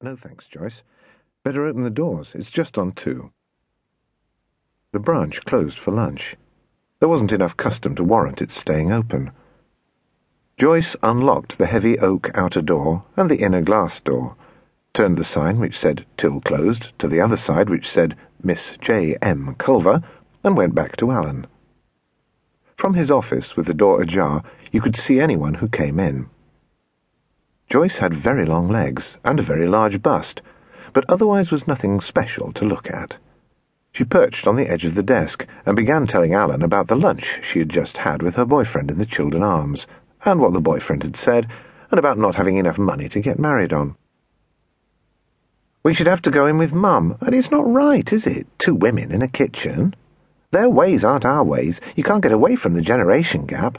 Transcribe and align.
No 0.00 0.14
thanks, 0.14 0.46
Joyce. 0.46 0.82
Better 1.42 1.66
open 1.66 1.82
the 1.82 1.90
doors. 1.90 2.34
It's 2.34 2.50
just 2.50 2.78
on 2.78 2.92
two. 2.92 3.32
The 4.92 5.00
branch 5.00 5.44
closed 5.44 5.78
for 5.78 5.90
lunch. 5.90 6.36
There 7.00 7.08
wasn't 7.08 7.32
enough 7.32 7.56
custom 7.56 7.94
to 7.96 8.04
warrant 8.04 8.40
its 8.40 8.56
staying 8.56 8.92
open. 8.92 9.32
Joyce 10.56 10.96
unlocked 11.02 11.58
the 11.58 11.66
heavy 11.66 11.98
oak 11.98 12.30
outer 12.36 12.62
door 12.62 13.04
and 13.16 13.30
the 13.30 13.42
inner 13.42 13.60
glass 13.60 14.00
door, 14.00 14.36
turned 14.92 15.16
the 15.16 15.24
sign 15.24 15.58
which 15.58 15.78
said 15.78 16.06
Till 16.16 16.40
Closed 16.40 16.96
to 16.98 17.08
the 17.08 17.20
other 17.20 17.36
side 17.36 17.68
which 17.68 17.88
said 17.88 18.16
Miss 18.42 18.76
J. 18.80 19.16
M. 19.20 19.54
Culver, 19.58 20.02
and 20.44 20.56
went 20.56 20.74
back 20.74 20.96
to 20.96 21.10
Alan. 21.10 21.46
From 22.76 22.94
his 22.94 23.10
office, 23.10 23.56
with 23.56 23.66
the 23.66 23.74
door 23.74 24.00
ajar, 24.00 24.44
you 24.70 24.80
could 24.80 24.96
see 24.96 25.20
anyone 25.20 25.54
who 25.54 25.68
came 25.68 25.98
in. 25.98 26.30
Joyce 27.78 27.98
had 27.98 28.12
very 28.12 28.44
long 28.44 28.68
legs 28.68 29.18
and 29.24 29.38
a 29.38 29.42
very 29.44 29.68
large 29.68 30.02
bust, 30.02 30.42
but 30.92 31.04
otherwise 31.08 31.52
was 31.52 31.68
nothing 31.68 32.00
special 32.00 32.50
to 32.54 32.64
look 32.64 32.90
at. 32.90 33.18
She 33.92 34.02
perched 34.02 34.48
on 34.48 34.56
the 34.56 34.68
edge 34.68 34.84
of 34.84 34.96
the 34.96 35.02
desk 35.04 35.46
and 35.64 35.76
began 35.76 36.08
telling 36.08 36.34
Alan 36.34 36.62
about 36.62 36.88
the 36.88 36.96
lunch 36.96 37.38
she 37.40 37.60
had 37.60 37.68
just 37.68 37.98
had 37.98 38.20
with 38.20 38.34
her 38.34 38.44
boyfriend 38.44 38.90
in 38.90 38.98
the 38.98 39.06
Chiltern 39.06 39.44
Arms, 39.44 39.86
and 40.24 40.40
what 40.40 40.54
the 40.54 40.60
boyfriend 40.60 41.04
had 41.04 41.14
said, 41.14 41.46
and 41.92 42.00
about 42.00 42.18
not 42.18 42.34
having 42.34 42.56
enough 42.56 42.78
money 42.78 43.08
to 43.10 43.20
get 43.20 43.38
married 43.38 43.72
on. 43.72 43.94
We 45.84 45.94
should 45.94 46.08
have 46.08 46.22
to 46.22 46.32
go 46.32 46.46
in 46.46 46.58
with 46.58 46.74
Mum, 46.74 47.16
and 47.20 47.32
it's 47.32 47.52
not 47.52 47.72
right, 47.72 48.12
is 48.12 48.26
it? 48.26 48.48
Two 48.58 48.74
women 48.74 49.12
in 49.12 49.22
a 49.22 49.28
kitchen. 49.28 49.94
Their 50.50 50.68
ways 50.68 51.04
aren't 51.04 51.24
our 51.24 51.44
ways. 51.44 51.80
You 51.94 52.02
can't 52.02 52.24
get 52.24 52.32
away 52.32 52.56
from 52.56 52.74
the 52.74 52.82
generation 52.82 53.46
gap. 53.46 53.78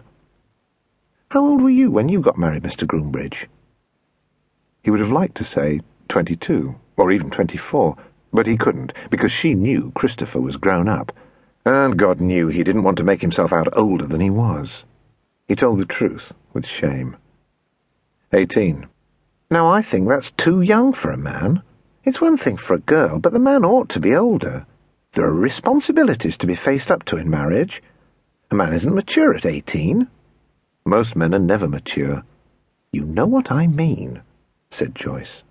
How 1.32 1.46
old 1.46 1.62
were 1.62 1.70
you 1.70 1.92
when 1.92 2.08
you 2.08 2.22
got 2.22 2.38
married, 2.38 2.64
Mr. 2.64 2.88
Groombridge? 2.88 3.48
He 4.90 4.92
would 4.92 5.02
have 5.02 5.12
liked 5.12 5.38
to 5.38 5.44
say 5.44 5.82
twenty-two, 6.08 6.74
or 6.98 7.12
even 7.12 7.30
twenty-four, 7.30 7.96
but 8.34 8.48
he 8.48 8.58
couldn't, 8.58 8.92
because 9.12 9.32
she 9.32 9.54
knew 9.54 9.92
Christopher 9.92 10.42
was 10.42 10.58
grown 10.58 10.88
up, 10.88 11.12
and 11.64 11.96
God 11.96 12.20
knew 12.20 12.48
he 12.48 12.64
didn't 12.64 12.82
want 12.82 12.98
to 12.98 13.04
make 13.04 13.22
himself 13.22 13.54
out 13.54 13.68
older 13.78 14.08
than 14.08 14.20
he 14.20 14.32
was. 14.32 14.86
He 15.48 15.54
told 15.54 15.78
the 15.78 15.86
truth, 15.86 16.34
with 16.54 16.66
shame. 16.66 17.18
Eighteen. 18.34 18.88
Now 19.52 19.68
I 19.68 19.84
think 19.84 20.10
that's 20.10 20.32
too 20.32 20.62
young 20.62 20.92
for 20.94 21.12
a 21.12 21.18
man. 21.18 21.62
It's 22.04 22.20
one 22.20 22.36
thing 22.36 22.58
for 22.58 22.74
a 22.74 22.80
girl, 22.80 23.20
but 23.20 23.32
the 23.32 23.38
man 23.38 23.64
ought 23.64 23.90
to 23.90 24.00
be 24.00 24.16
older. 24.16 24.66
There 25.12 25.26
are 25.26 25.32
responsibilities 25.32 26.36
to 26.38 26.48
be 26.48 26.56
faced 26.56 26.90
up 26.90 27.04
to 27.06 27.18
in 27.18 27.30
marriage. 27.30 27.84
A 28.50 28.56
man 28.56 28.74
isn't 28.74 28.96
mature 28.96 29.36
at 29.36 29.46
eighteen. 29.46 30.08
Most 30.84 31.16
men 31.16 31.36
are 31.36 31.38
never 31.38 31.68
mature. 31.68 32.24
You 32.92 33.06
know 33.06 33.28
what 33.28 33.52
I 33.52 33.68
mean, 33.68 34.24
said 34.70 34.96
Joyce. 34.96 35.44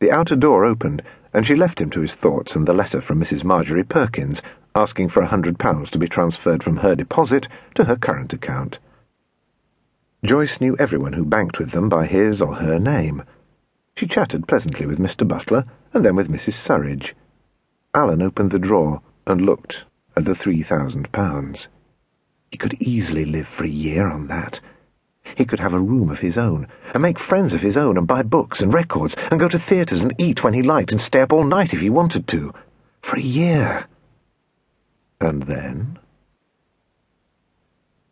The 0.00 0.10
outer 0.10 0.36
door 0.36 0.64
opened, 0.64 1.02
and 1.32 1.46
she 1.46 1.56
left 1.56 1.80
him 1.80 1.90
to 1.90 2.00
his 2.00 2.14
thoughts 2.14 2.54
and 2.54 2.66
the 2.66 2.74
letter 2.74 3.00
from 3.00 3.20
Mrs. 3.20 3.44
Marjorie 3.44 3.84
Perkins 3.84 4.42
asking 4.74 5.08
for 5.08 5.22
a 5.22 5.26
hundred 5.26 5.58
pounds 5.58 5.90
to 5.90 5.98
be 5.98 6.08
transferred 6.08 6.62
from 6.62 6.78
her 6.78 6.94
deposit 6.94 7.48
to 7.74 7.84
her 7.84 7.96
current 7.96 8.32
account. 8.32 8.78
Joyce 10.24 10.60
knew 10.60 10.76
everyone 10.78 11.14
who 11.14 11.24
banked 11.24 11.58
with 11.58 11.70
them 11.70 11.88
by 11.88 12.06
his 12.06 12.40
or 12.40 12.56
her 12.56 12.78
name. 12.78 13.24
She 13.96 14.06
chatted 14.06 14.46
pleasantly 14.48 14.86
with 14.86 14.98
Mr. 14.98 15.26
Butler 15.26 15.64
and 15.92 16.04
then 16.04 16.14
with 16.14 16.30
Mrs. 16.30 16.52
Surridge. 16.52 17.14
Alan 17.94 18.22
opened 18.22 18.50
the 18.50 18.58
drawer 18.58 19.00
and 19.26 19.40
looked 19.40 19.84
at 20.16 20.24
the 20.24 20.34
three 20.34 20.62
thousand 20.62 21.10
pounds. 21.12 21.68
He 22.50 22.58
could 22.58 22.80
easily 22.80 23.24
live 23.24 23.48
for 23.48 23.64
a 23.64 23.68
year 23.68 24.08
on 24.08 24.28
that. 24.28 24.60
He 25.34 25.44
could 25.44 25.60
have 25.60 25.74
a 25.74 25.80
room 25.80 26.10
of 26.10 26.20
his 26.20 26.38
own, 26.38 26.66
and 26.92 27.02
make 27.02 27.18
friends 27.18 27.54
of 27.54 27.62
his 27.62 27.76
own, 27.76 27.96
and 27.96 28.06
buy 28.06 28.22
books 28.22 28.60
and 28.60 28.72
records, 28.72 29.16
and 29.30 29.40
go 29.40 29.48
to 29.48 29.58
theatres 29.58 30.02
and 30.02 30.14
eat 30.18 30.42
when 30.42 30.54
he 30.54 30.62
liked, 30.62 30.92
and 30.92 31.00
stay 31.00 31.20
up 31.20 31.32
all 31.32 31.44
night 31.44 31.72
if 31.72 31.80
he 31.80 31.90
wanted 31.90 32.26
to. 32.28 32.52
For 33.00 33.16
a 33.16 33.20
year. 33.20 33.86
And 35.20 35.44
then? 35.44 35.98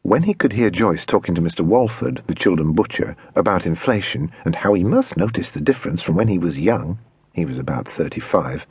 When 0.03 0.23
he 0.23 0.35
could 0.35 0.53
hear 0.53 0.71
Joyce 0.71 1.05
talking 1.05 1.35
to 1.35 1.43
Mr. 1.43 1.63
Walford, 1.63 2.23
the 2.29 2.35
Chiltern 2.35 2.75
butcher, 2.75 3.17
about 3.35 3.67
inflation 3.67 4.31
and 4.45 4.55
how 4.55 4.75
he 4.75 4.85
must 4.85 5.17
notice 5.17 5.51
the 5.51 5.61
difference 5.61 6.03
from 6.03 6.15
when 6.15 6.29
he 6.29 6.39
was 6.39 6.59
young, 6.59 6.99
he 7.33 7.45
was 7.45 7.59
about 7.59 7.89
thirty-five, 7.89 8.67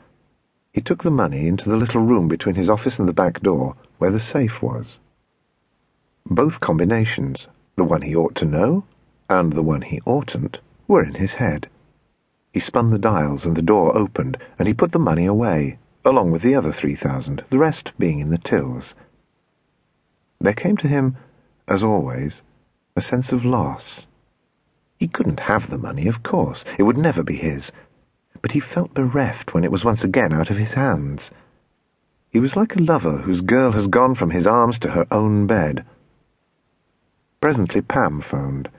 he 0.76 0.82
took 0.82 1.04
the 1.04 1.12
money 1.12 1.48
into 1.48 1.70
the 1.70 1.78
little 1.78 2.02
room 2.02 2.28
between 2.28 2.56
his 2.56 2.70
office 2.70 3.00
and 3.00 3.08
the 3.08 3.14
back 3.14 3.42
door, 3.42 3.76
where 3.98 4.12
the 4.12 4.20
safe 4.20 4.62
was. 4.62 5.00
Both 6.26 6.60
combinations, 6.60 7.48
the 7.76 7.84
one 7.84 8.02
he 8.02 8.16
ought 8.16 8.36
to 8.36 8.46
know 8.46 8.86
and 9.30 9.54
the 9.54 9.64
one 9.64 9.82
he 9.82 10.02
oughtn't, 10.06 10.60
were 10.88 11.04
in 11.04 11.16
his 11.16 11.36
head. 11.36 11.68
He 12.54 12.60
spun 12.60 12.92
the 12.92 13.00
dials 13.00 13.46
and 13.46 13.56
the 13.56 13.62
door 13.62 13.98
opened, 13.98 14.38
and 14.58 14.68
he 14.68 14.74
put 14.74 14.92
the 14.92 15.00
money 15.00 15.26
away, 15.26 15.78
along 16.04 16.32
with 16.32 16.42
the 16.42 16.56
other 16.56 16.72
three 16.72 16.96
thousand, 16.96 17.44
the 17.50 17.58
rest 17.58 17.94
being 17.98 18.20
in 18.20 18.30
the 18.30 18.38
tills. 18.38 18.96
There 20.40 20.54
came 20.54 20.78
to 20.78 20.88
him 20.88 21.18
as 21.68 21.84
always, 21.84 22.44
a 22.96 23.02
sense 23.02 23.32
of 23.32 23.44
loss. 23.44 24.08
He 24.98 25.08
couldn't 25.08 25.42
have 25.42 25.70
the 25.70 25.78
money, 25.78 26.08
of 26.08 26.24
course. 26.24 26.64
It 26.78 26.84
would 26.84 26.98
never 26.98 27.24
be 27.24 27.36
his. 27.36 27.72
But 28.42 28.52
he 28.52 28.60
felt 28.60 28.94
bereft 28.94 29.54
when 29.54 29.64
it 29.64 29.72
was 29.72 29.84
once 29.84 30.04
again 30.04 30.32
out 30.32 30.50
of 30.50 30.58
his 30.58 30.76
hands. 30.76 31.32
He 32.30 32.40
was 32.40 32.56
like 32.56 32.76
a 32.76 32.82
lover 32.82 33.18
whose 33.18 33.42
girl 33.42 33.72
has 33.72 33.88
gone 33.88 34.14
from 34.14 34.30
his 34.30 34.46
arms 34.46 34.78
to 34.80 34.92
her 34.92 35.08
own 35.12 35.48
bed. 35.48 35.86
Presently 37.46 37.82
Pam 37.82 38.22
phoned. 38.22 38.70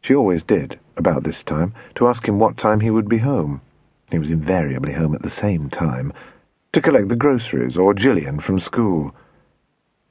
She 0.00 0.14
always 0.14 0.42
did, 0.42 0.80
about 0.96 1.22
this 1.22 1.42
time, 1.42 1.74
to 1.96 2.08
ask 2.08 2.26
him 2.26 2.38
what 2.38 2.56
time 2.56 2.80
he 2.80 2.88
would 2.88 3.10
be 3.10 3.18
home. 3.18 3.60
He 4.10 4.18
was 4.18 4.30
invariably 4.30 4.94
home 4.94 5.14
at 5.14 5.20
the 5.20 5.28
same 5.28 5.68
time, 5.68 6.14
to 6.72 6.80
collect 6.80 7.10
the 7.10 7.14
groceries 7.14 7.76
or 7.76 7.92
Gillian 7.92 8.40
from 8.40 8.58
school. 8.58 9.14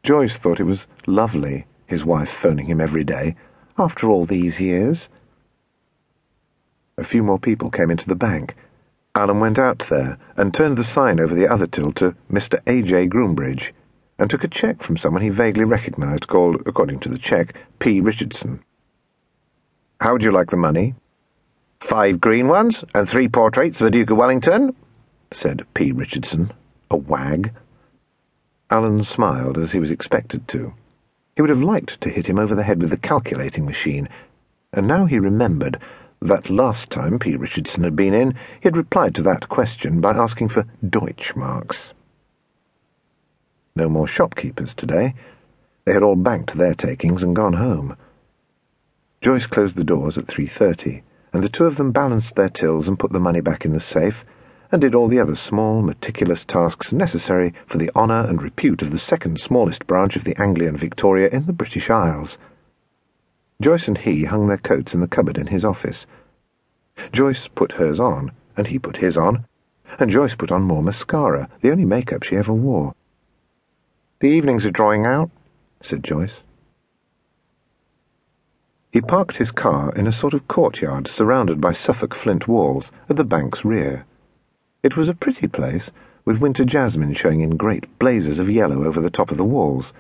Joyce 0.03 0.37
thought 0.37 0.59
it 0.59 0.65
was 0.65 0.85
lovely, 1.07 1.65
his 1.87 2.05
wife 2.05 2.29
phoning 2.29 2.67
him 2.67 2.79
every 2.79 3.03
day, 3.03 3.35
after 3.75 4.07
all 4.07 4.25
these 4.25 4.61
years. 4.61 5.09
A 6.95 7.03
few 7.03 7.23
more 7.23 7.39
people 7.39 7.71
came 7.71 7.89
into 7.89 8.07
the 8.07 8.15
bank. 8.15 8.55
Alan 9.15 9.39
went 9.39 9.57
out 9.57 9.79
there 9.89 10.19
and 10.37 10.53
turned 10.53 10.77
the 10.77 10.83
sign 10.83 11.19
over 11.19 11.33
the 11.33 11.47
other 11.47 11.65
till 11.65 11.91
to 11.93 12.15
Mr. 12.31 12.59
A.J. 12.67 13.07
Groombridge, 13.07 13.71
and 14.17 14.29
took 14.29 14.43
a 14.43 14.47
cheque 14.47 14.81
from 14.81 14.97
someone 14.97 15.21
he 15.21 15.29
vaguely 15.29 15.63
recognised, 15.63 16.27
called, 16.27 16.61
according 16.65 16.99
to 16.99 17.09
the 17.09 17.17
cheque, 17.17 17.53
P. 17.79 17.99
Richardson. 17.99 18.63
How 19.99 20.13
would 20.13 20.23
you 20.23 20.31
like 20.31 20.49
the 20.49 20.57
money? 20.57 20.95
Five 21.79 22.21
green 22.21 22.47
ones 22.47 22.83
and 22.93 23.07
three 23.07 23.27
portraits 23.27 23.79
of 23.81 23.85
the 23.85 23.91
Duke 23.91 24.11
of 24.11 24.17
Wellington, 24.17 24.75
said 25.31 25.65
P. 25.73 25.91
Richardson, 25.91 26.51
a 26.89 26.97
wag. 26.97 27.51
Alan 28.69 29.03
smiled 29.03 29.57
as 29.57 29.73
he 29.73 29.79
was 29.79 29.91
expected 29.91 30.47
to. 30.47 30.73
He 31.35 31.41
would 31.41 31.49
have 31.49 31.61
liked 31.61 31.99
to 32.01 32.09
hit 32.09 32.27
him 32.27 32.39
over 32.39 32.55
the 32.55 32.63
head 32.63 32.81
with 32.81 32.89
the 32.89 32.97
calculating 32.97 33.65
machine, 33.65 34.07
and 34.71 34.87
now 34.87 35.05
he 35.05 35.19
remembered 35.19 35.79
that 36.21 36.49
last 36.49 36.89
time 36.89 37.19
P. 37.19 37.35
Richardson 37.35 37.83
had 37.83 37.95
been 37.95 38.13
in, 38.13 38.31
he 38.31 38.63
had 38.63 38.77
replied 38.77 39.13
to 39.15 39.21
that 39.23 39.49
question 39.49 40.01
by 40.01 40.11
asking 40.11 40.49
for 40.49 40.65
Deutschmarks. 40.83 41.93
No 43.77 43.89
more 43.89 44.07
shopkeepers 44.07 44.73
today. 44.73 45.15
They 45.83 45.91
had 45.91 46.01
all 46.01 46.15
banked 46.15 46.53
their 46.53 46.73
takings 46.73 47.21
and 47.21 47.35
gone 47.35 47.53
home. 47.53 47.97
Joyce 49.21 49.47
closed 49.47 49.75
the 49.75 49.83
doors 49.83 50.17
at 50.17 50.27
3.30, 50.27 51.01
and 51.33 51.43
the 51.43 51.49
two 51.49 51.65
of 51.65 51.75
them 51.75 51.91
balanced 51.91 52.37
their 52.37 52.47
tills 52.47 52.87
and 52.87 52.97
put 52.97 53.11
the 53.11 53.19
money 53.19 53.41
back 53.41 53.65
in 53.65 53.73
the 53.73 53.81
safe, 53.81 54.23
and 54.71 54.79
did 54.79 54.95
all 54.95 55.09
the 55.09 55.19
other 55.19 55.35
small, 55.35 55.81
meticulous 55.81 56.45
tasks 56.45 56.93
necessary 56.93 57.53
for 57.65 57.77
the 57.77 57.91
honour 57.97 58.25
and 58.29 58.41
repute 58.41 58.81
of 58.81 58.91
the 58.91 58.97
second 58.97 59.41
smallest 59.41 59.85
branch 59.85 60.15
of 60.15 60.23
the 60.23 60.39
Anglian 60.41 60.77
Victoria 60.77 61.27
in 61.27 61.45
the 61.45 61.51
British 61.51 61.89
Isles. 61.89 62.37
Joyce 63.61 63.89
and 63.89 63.97
he 63.97 64.23
hung 64.23 64.47
their 64.47 64.57
coats 64.57 64.93
in 64.93 65.01
the 65.01 65.07
cupboard 65.07 65.37
in 65.37 65.47
his 65.47 65.65
office. 65.65 66.05
Joyce 67.11 67.49
put 67.49 67.73
hers 67.73 67.99
on, 67.99 68.31
and 68.55 68.67
he 68.67 68.79
put 68.79 68.97
his 68.97 69.17
on, 69.17 69.45
and 69.99 70.09
Joyce 70.09 70.35
put 70.35 70.49
on 70.49 70.63
more 70.63 70.81
mascara, 70.81 71.49
the 71.59 71.71
only 71.71 71.83
makeup 71.83 72.23
she 72.23 72.37
ever 72.37 72.53
wore. 72.53 72.95
The 74.25 74.31
evenings 74.31 74.66
are 74.66 74.72
drawing 74.72 75.05
out, 75.05 75.29
said 75.81 76.03
Joyce. 76.03 76.41
He 78.91 78.99
parked 78.99 79.37
his 79.37 79.51
car 79.51 79.93
in 79.95 80.07
a 80.07 80.11
sort 80.11 80.33
of 80.33 80.47
courtyard 80.47 81.07
surrounded 81.07 81.61
by 81.61 81.73
Suffolk 81.73 82.16
flint 82.16 82.47
walls 82.47 82.91
at 83.07 83.17
the 83.17 83.23
bank's 83.23 83.63
rear. 83.63 84.03
It 84.81 84.97
was 84.97 85.07
a 85.07 85.13
pretty 85.13 85.47
place, 85.47 85.91
with 86.25 86.41
winter 86.41 86.66
jasmine 86.66 87.13
showing 87.13 87.41
in 87.41 87.55
great 87.55 87.99
blazes 87.99 88.39
of 88.39 88.49
yellow 88.49 88.83
over 88.83 88.99
the 88.99 89.11
top 89.11 89.29
of 89.29 89.37
the 89.37 89.45
walls, 89.45 89.93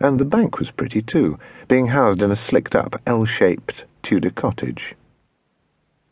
and 0.00 0.18
the 0.18 0.24
bank 0.24 0.58
was 0.58 0.72
pretty 0.72 1.00
too, 1.00 1.38
being 1.68 1.86
housed 1.86 2.20
in 2.20 2.32
a 2.32 2.36
slicked-up, 2.36 3.00
L-shaped 3.06 3.84
Tudor 4.02 4.30
cottage. 4.30 4.96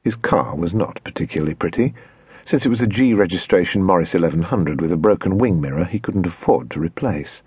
His 0.04 0.14
car 0.14 0.54
was 0.54 0.72
not 0.72 1.02
particularly 1.02 1.54
pretty, 1.54 1.94
since 2.44 2.64
it 2.64 2.68
was 2.68 2.80
a 2.80 2.86
G 2.86 3.12
registration 3.12 3.82
Morris 3.82 4.14
1100 4.14 4.80
with 4.80 4.92
a 4.92 4.96
broken 4.96 5.36
wing 5.36 5.60
mirror 5.60 5.84
he 5.84 5.98
couldn't 5.98 6.28
afford 6.28 6.70
to 6.70 6.78
replace. 6.78 7.42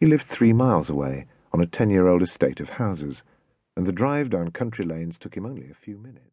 He 0.00 0.06
lived 0.06 0.24
three 0.24 0.52
miles 0.52 0.90
away, 0.90 1.26
on 1.52 1.60
a 1.60 1.66
ten-year-old 1.66 2.22
estate 2.22 2.60
of 2.60 2.70
houses, 2.70 3.22
and 3.76 3.86
the 3.86 3.92
drive 3.92 4.30
down 4.30 4.50
country 4.50 4.84
lanes 4.84 5.18
took 5.18 5.36
him 5.36 5.46
only 5.46 5.70
a 5.70 5.74
few 5.74 5.96
minutes. 5.96 6.24